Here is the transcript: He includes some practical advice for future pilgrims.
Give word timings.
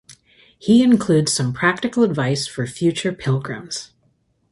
He 0.57 0.81
includes 0.81 1.31
some 1.31 1.53
practical 1.53 2.01
advice 2.01 2.47
for 2.47 2.65
future 2.65 3.11
pilgrims. 3.13 3.91